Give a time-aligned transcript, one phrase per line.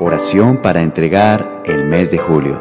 [0.00, 2.60] Oración para entregar el mes de julio.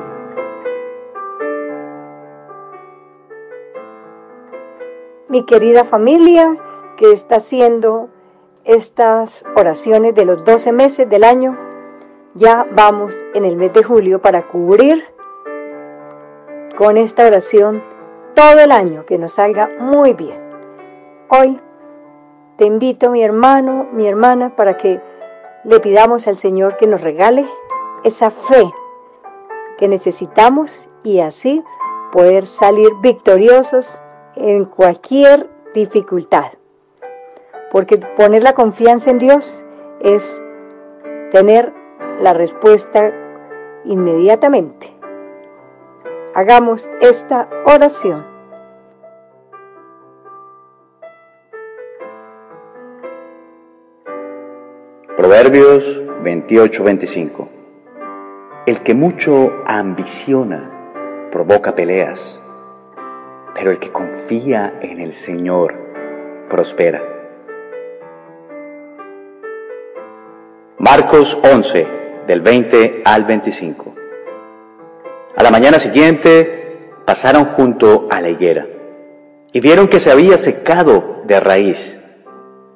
[5.29, 6.55] Mi querida familia
[6.95, 8.09] que está haciendo
[8.65, 11.57] estas oraciones de los 12 meses del año,
[12.35, 15.03] ya vamos en el mes de julio para cubrir
[16.75, 17.81] con esta oración
[18.35, 20.39] todo el año, que nos salga muy bien.
[21.29, 21.59] Hoy
[22.57, 25.01] te invito, mi hermano, mi hermana, para que
[25.63, 27.47] le pidamos al Señor que nos regale
[28.03, 28.71] esa fe
[29.77, 31.63] que necesitamos y así
[32.11, 33.99] poder salir victoriosos
[34.35, 36.51] en cualquier dificultad.
[37.71, 39.63] Porque poner la confianza en Dios
[39.99, 40.41] es
[41.31, 41.73] tener
[42.19, 43.11] la respuesta
[43.85, 44.93] inmediatamente.
[46.35, 48.32] Hagamos esta oración.
[55.53, 57.47] Proverbios 28-25
[58.65, 62.41] El que mucho ambiciona provoca peleas,
[63.53, 65.75] pero el que confía en el Señor
[66.49, 67.03] prospera.
[70.79, 71.87] Marcos 11,
[72.25, 73.93] del 20 al 25
[75.35, 78.65] A la mañana siguiente pasaron junto a la higuera
[79.51, 81.99] y vieron que se había secado de raíz.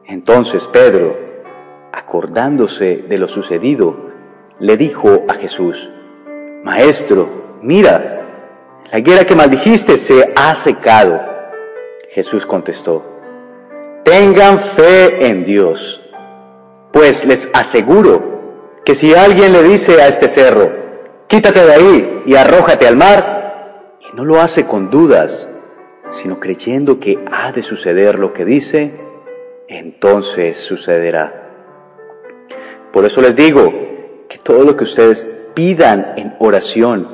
[0.06, 1.27] Entonces Pedro,
[1.98, 4.12] acordándose de lo sucedido,
[4.60, 5.90] le dijo a Jesús,
[6.64, 7.28] Maestro,
[7.64, 8.22] mira,
[8.92, 11.20] la higuera que maldijiste se ha secado.
[12.10, 13.04] Jesús contestó,
[14.06, 16.04] tengan fe en Dios,
[16.94, 20.70] pues les aseguro que si alguien le dice a este cerro,
[21.28, 25.50] quítate de ahí y arrójate al mar, y no lo hace con dudas,
[26.12, 28.94] sino creyendo que ha de suceder lo que dice,
[29.68, 31.47] entonces sucederá.
[32.92, 33.72] Por eso les digo
[34.30, 37.08] que todo lo que ustedes pidan en oración,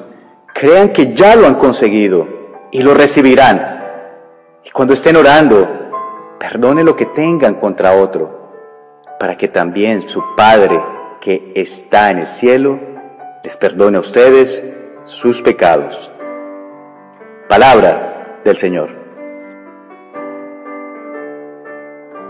[0.53, 2.27] crean que ya lo han conseguido
[2.71, 3.81] y lo recibirán.
[4.63, 5.67] Y cuando estén orando,
[6.39, 8.51] perdone lo que tengan contra otro,
[9.19, 10.79] para que también su Padre
[11.21, 12.79] que está en el cielo
[13.43, 14.63] les perdone a ustedes
[15.05, 16.11] sus pecados.
[17.47, 18.89] Palabra del Señor.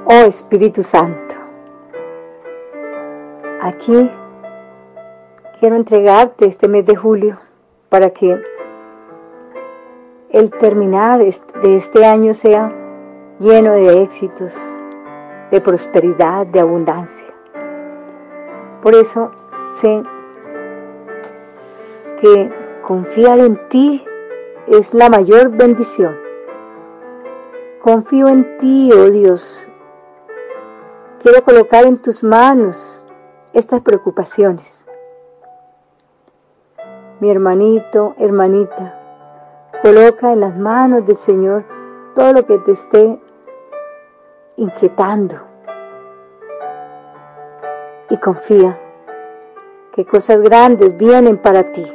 [0.06, 1.43] Oh Espíritu Santo
[3.64, 4.12] Aquí
[5.62, 7.40] quiero entregarte este mes de julio
[7.88, 8.38] para que
[10.32, 12.74] el terminar de este año sea
[13.40, 14.54] lleno de éxitos,
[15.50, 17.26] de prosperidad, de abundancia.
[18.82, 19.32] Por eso
[19.66, 20.04] sé
[22.20, 22.52] que
[22.82, 24.04] confiar en ti
[24.68, 26.18] es la mayor bendición.
[27.80, 29.70] Confío en ti, oh Dios.
[31.22, 33.03] Quiero colocar en tus manos
[33.54, 34.86] estas preocupaciones.
[37.20, 39.00] Mi hermanito, hermanita,
[39.82, 41.64] coloca en las manos del Señor
[42.16, 43.20] todo lo que te esté
[44.58, 45.36] inquietando
[48.10, 48.80] y confía
[49.94, 51.86] que cosas grandes vienen para ti.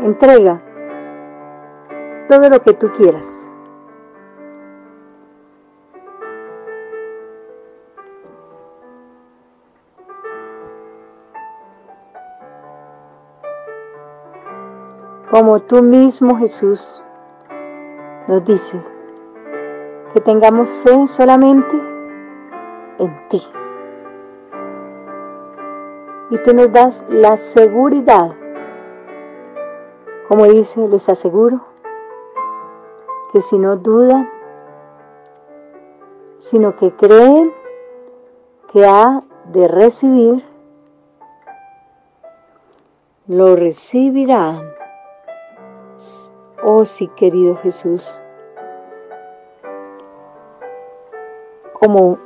[0.00, 0.62] Entrega
[2.26, 3.49] todo lo que tú quieras.
[15.30, 17.00] Como tú mismo Jesús
[18.26, 18.82] nos dice,
[20.12, 21.76] que tengamos fe solamente
[22.98, 23.40] en ti.
[26.30, 28.34] Y tú nos das la seguridad,
[30.28, 31.60] como dice, les aseguro,
[33.32, 34.28] que si no dudan,
[36.38, 37.52] sino que creen
[38.72, 40.44] que ha de recibir,
[43.28, 44.79] lo recibirán
[46.62, 48.14] Oh sí, querido Jesús.
[51.72, 52.18] Como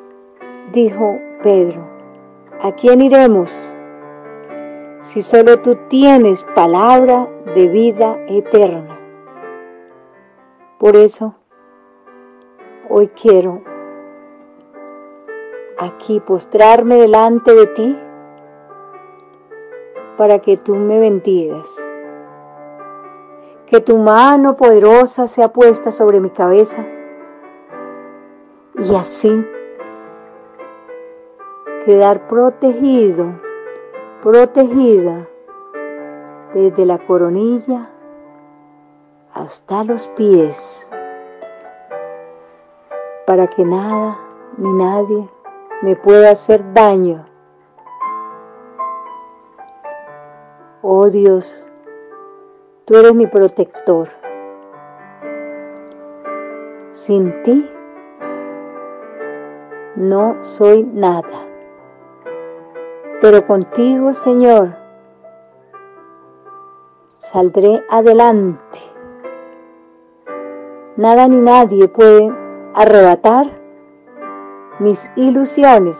[0.72, 1.86] dijo Pedro,
[2.60, 3.76] ¿a quién iremos
[5.02, 8.98] si solo tú tienes palabra de vida eterna?
[10.80, 11.36] Por eso,
[12.88, 13.62] hoy quiero
[15.78, 17.98] aquí postrarme delante de ti
[20.16, 21.83] para que tú me bendigas
[23.66, 26.84] que tu mano poderosa sea puesta sobre mi cabeza.
[28.76, 29.46] Y así
[31.84, 33.26] quedar protegido,
[34.22, 35.28] protegida
[36.54, 37.90] desde la coronilla
[39.34, 40.88] hasta los pies,
[43.26, 44.18] para que nada
[44.56, 45.28] ni nadie
[45.82, 47.26] me pueda hacer daño.
[50.82, 51.66] Oh Dios,
[52.84, 54.08] tú eres mi protector.
[56.92, 57.70] Sin ti
[59.96, 61.46] no soy nada.
[63.20, 64.76] Pero contigo, Señor,
[67.18, 68.80] saldré adelante.
[70.96, 72.32] Nada ni nadie puede
[72.74, 73.46] arrebatar
[74.78, 75.98] mis ilusiones,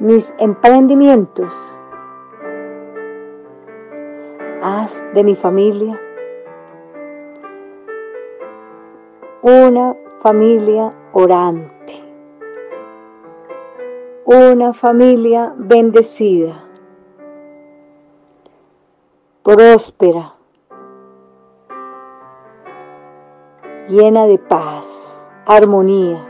[0.00, 1.77] mis emprendimientos.
[4.62, 6.00] Haz de mi familia
[9.42, 12.02] una familia orante,
[14.24, 16.64] una familia bendecida,
[19.44, 20.34] próspera,
[23.88, 26.26] llena de paz, armonía,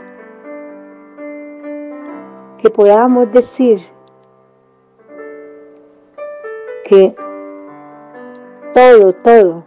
[2.59, 3.81] que podamos decir
[6.85, 7.15] que
[8.79, 9.63] todo, todo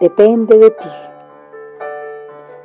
[0.00, 0.88] depende de ti,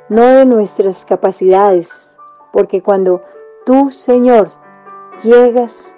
[0.08, 2.16] no de nuestras capacidades,
[2.52, 3.22] porque cuando
[3.64, 4.48] tú, Señor,
[5.22, 5.94] llegas,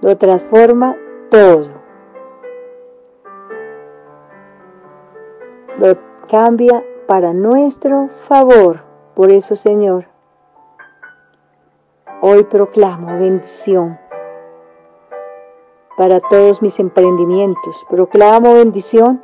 [0.00, 0.96] lo transforma
[1.30, 1.72] todo.
[5.76, 5.94] Lo
[6.30, 8.80] cambia para nuestro favor.
[9.14, 10.06] Por eso, Señor,
[12.22, 13.98] hoy proclamo bendición
[15.96, 17.84] para todos mis emprendimientos.
[17.88, 19.22] Proclamo bendición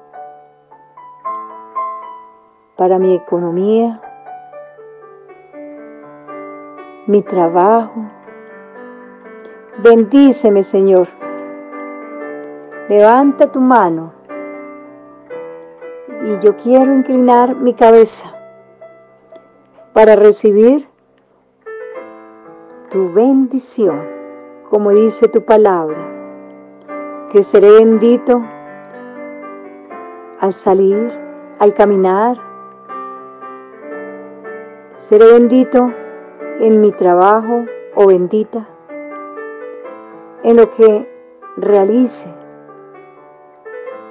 [2.77, 4.01] para mi economía,
[7.07, 8.05] mi trabajo.
[9.83, 11.09] Bendíceme, Señor.
[12.89, 14.13] Levanta tu mano
[16.25, 18.35] y yo quiero inclinar mi cabeza
[19.93, 20.89] para recibir
[22.91, 24.01] tu bendición,
[24.69, 26.10] como dice tu palabra,
[27.31, 28.45] que seré bendito
[30.41, 31.13] al salir,
[31.59, 32.51] al caminar,
[35.11, 35.93] Seré bendito
[36.61, 37.65] en mi trabajo
[37.97, 38.65] o bendita
[40.45, 41.11] en lo que
[41.57, 42.33] realice,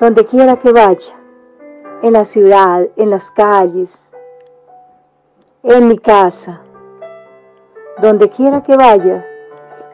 [0.01, 1.17] donde quiera que vaya,
[2.01, 4.11] en la ciudad, en las calles,
[5.63, 6.59] en mi casa,
[8.01, 9.25] donde quiera que vaya,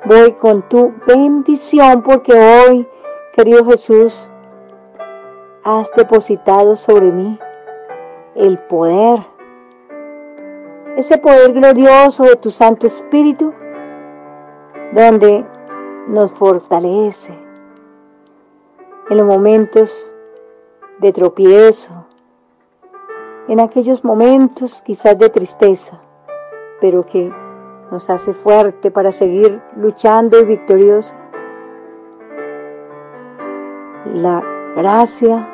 [0.05, 2.87] voy con tu bendición porque hoy,
[3.35, 4.31] querido Jesús,
[5.65, 7.37] has depositado sobre mí
[8.35, 9.19] el poder
[10.95, 13.53] ese poder glorioso de tu Santo Espíritu,
[14.93, 15.45] donde
[16.07, 17.37] nos fortalece
[19.09, 20.13] en los momentos
[20.99, 22.05] de tropiezo,
[23.49, 25.99] en aquellos momentos quizás de tristeza,
[26.79, 27.29] pero que
[27.91, 31.13] nos hace fuerte para seguir luchando y victorioso.
[34.13, 34.43] La
[34.75, 35.47] gracia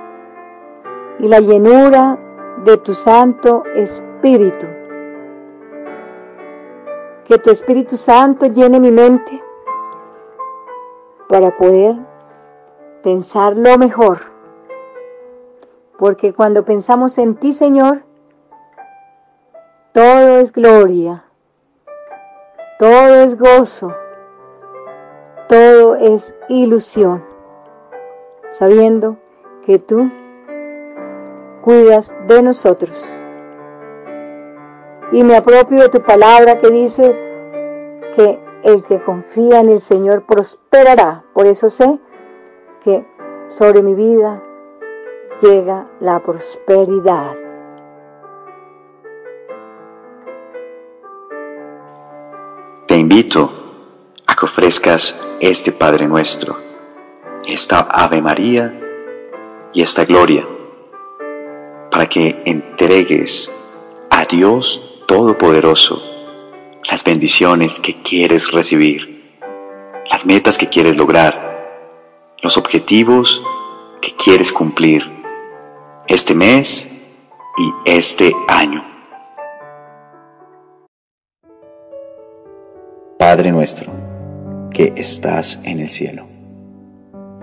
[1.20, 2.18] y la llenura
[2.66, 4.68] de tu Santo Espíritu
[7.32, 9.42] que tu Espíritu Santo llene mi mente
[11.30, 11.96] para poder
[13.04, 14.18] pensar lo mejor.
[15.98, 18.04] Porque cuando pensamos en ti, Señor,
[19.94, 21.24] todo es gloria,
[22.78, 23.96] todo es gozo,
[25.48, 27.24] todo es ilusión,
[28.52, 29.18] sabiendo
[29.66, 30.12] que tú
[31.62, 33.22] cuidas de nosotros
[35.12, 37.16] y me apropio de tu palabra que dice
[38.16, 41.24] que el que confía en el Señor prosperará.
[41.34, 42.00] Por eso sé
[42.84, 43.06] que
[43.50, 44.42] sobre mi vida
[45.42, 47.36] llega la prosperidad.
[52.88, 53.50] Te invito
[54.28, 56.56] a que ofrezcas este Padre nuestro,
[57.52, 58.74] esta Ave María
[59.74, 60.48] y esta Gloria,
[61.92, 63.52] para que entregues
[64.10, 66.02] a Dios Todopoderoso
[66.90, 69.38] las bendiciones que quieres recibir,
[70.10, 73.44] las metas que quieres lograr, los objetivos
[74.02, 75.04] que quieres cumplir
[76.08, 76.88] este mes
[77.58, 78.86] y este año.
[83.20, 83.92] Padre nuestro,
[84.74, 86.31] que estás en el cielo,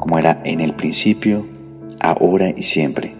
[0.00, 1.46] como era en el principio,
[2.00, 3.14] ahora y siempre,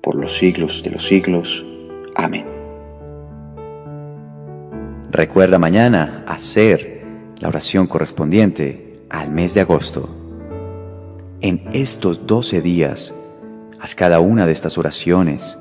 [0.00, 1.66] por los siglos de los siglos.
[2.14, 2.46] Amén.
[5.10, 7.02] Recuerda mañana hacer
[7.40, 10.08] la oración correspondiente al mes de agosto.
[11.40, 13.12] En estos doce días,
[13.80, 15.58] haz cada una de estas oraciones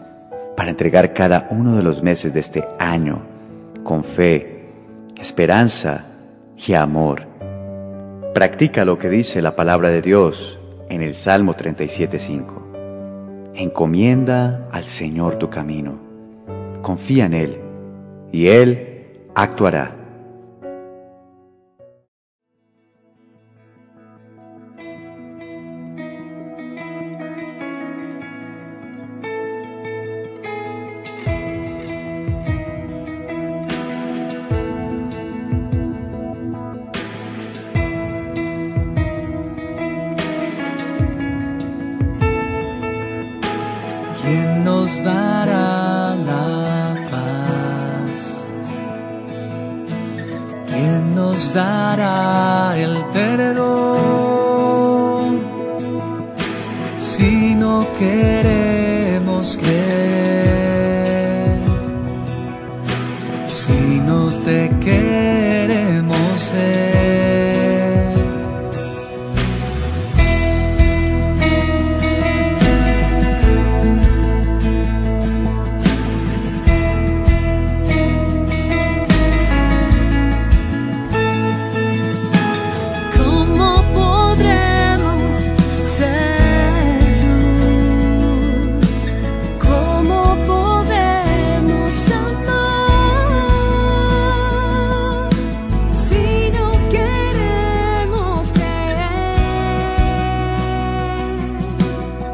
[0.56, 3.24] para entregar cada uno de los meses de este año
[3.84, 4.70] con fe,
[5.20, 6.06] esperanza
[6.56, 7.35] y amor.
[8.36, 13.54] Practica lo que dice la palabra de Dios en el Salmo 37.5.
[13.56, 15.98] Encomienda al Señor tu camino.
[16.82, 17.58] Confía en Él
[18.34, 19.96] y Él actuará.
[44.86, 48.48] Nos dará la paz?
[50.68, 54.10] ¿Quién nos dará el perdón?
[56.98, 57.88] Si no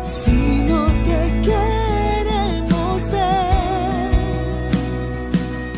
[0.01, 4.12] Si no te queremos ver,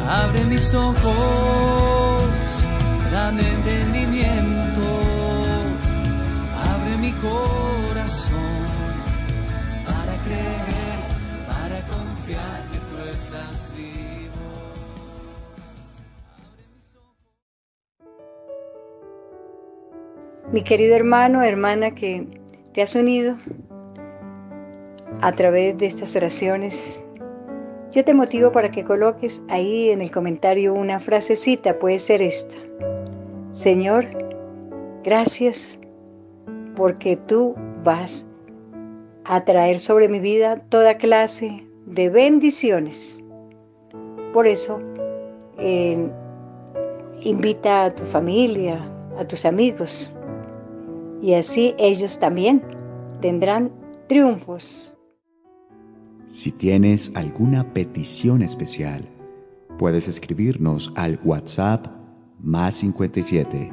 [0.09, 2.23] abre mis ojos,
[3.11, 4.81] dame entendimiento,
[6.55, 8.39] abre mi corazón
[9.85, 11.03] para creer,
[11.45, 14.43] para confiar que tú estás vivo.
[20.53, 22.25] Mi querido hermano, hermana que
[22.73, 23.37] te has unido
[25.23, 27.01] a través de estas oraciones,
[27.93, 32.57] yo te motivo para que coloques ahí en el comentario una frasecita, puede ser esta.
[33.53, 34.05] Señor,
[35.05, 35.79] gracias
[36.75, 38.25] porque tú vas
[39.23, 43.17] a traer sobre mi vida toda clase de bendiciones.
[44.33, 44.81] Por eso,
[45.57, 46.05] eh,
[47.21, 48.77] invita a tu familia,
[49.17, 50.11] a tus amigos,
[51.21, 52.61] y así ellos también
[53.21, 53.71] tendrán
[54.07, 54.92] triunfos.
[56.33, 59.07] Si tienes alguna petición especial,
[59.77, 61.85] puedes escribirnos al WhatsApp
[62.39, 63.71] más 57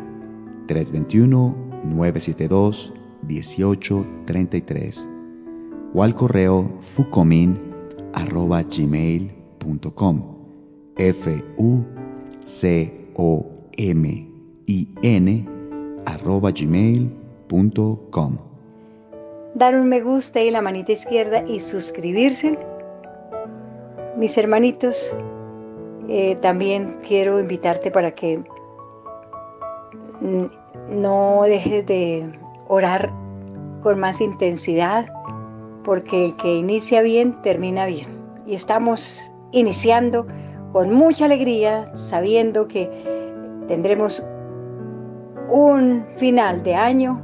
[0.67, 2.93] 321 972
[3.27, 5.09] 1833
[5.95, 7.59] o al correo fucomin
[8.13, 10.23] arroba gmail.com
[10.99, 11.83] f u
[12.45, 14.29] c o m
[14.67, 15.49] i n
[16.05, 18.50] arroba gmail.com
[19.61, 22.59] dar un me gusta y la manita izquierda y suscribirse.
[24.17, 25.15] Mis hermanitos,
[26.09, 28.39] eh, también quiero invitarte para que
[30.23, 30.47] mm,
[30.89, 32.27] no dejes de
[32.69, 33.13] orar
[33.83, 35.07] con más intensidad,
[35.85, 38.09] porque el que inicia bien, termina bien.
[38.47, 39.21] Y estamos
[39.53, 40.27] iniciando
[40.73, 42.89] con mucha alegría, sabiendo que
[43.69, 44.25] tendremos
[45.51, 47.21] un final de año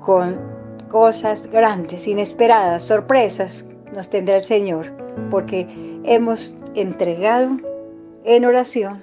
[0.00, 0.53] con
[0.88, 4.92] cosas grandes, inesperadas, sorpresas nos tendrá el Señor,
[5.30, 5.66] porque
[6.04, 7.56] hemos entregado
[8.24, 9.02] en oración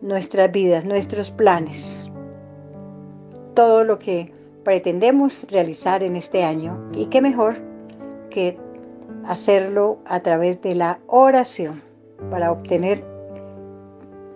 [0.00, 2.10] nuestras vidas, nuestros planes,
[3.54, 4.32] todo lo que
[4.64, 6.78] pretendemos realizar en este año.
[6.92, 7.56] Y qué mejor
[8.30, 8.58] que
[9.26, 11.82] hacerlo a través de la oración
[12.30, 13.04] para obtener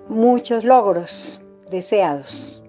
[0.08, 2.62] muchos logros deseados.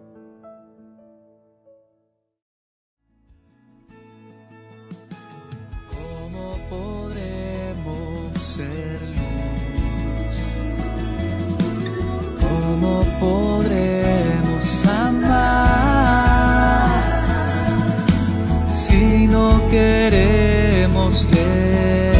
[19.70, 22.14] Queremos ver?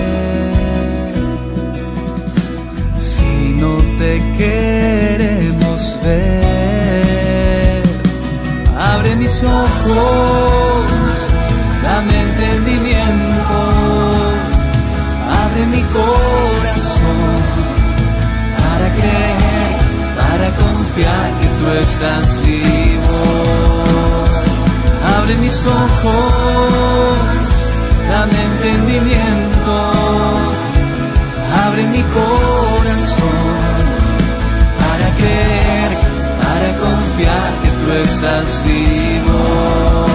[3.00, 7.84] Si no te queremos ver,
[8.78, 10.86] abre mis ojos,
[11.84, 13.58] dame entendimiento,
[15.44, 17.32] abre mi corazón
[18.58, 19.72] para creer,
[20.18, 22.97] para confiar que tú estás vivo.
[25.40, 27.18] Mis ojos,
[28.10, 29.74] dame entendimiento,
[31.66, 33.48] abre mi corazón
[34.80, 35.92] para creer,
[36.42, 40.07] para confiar que tú estás vivo.